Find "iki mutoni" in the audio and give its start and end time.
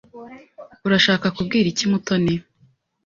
1.71-2.35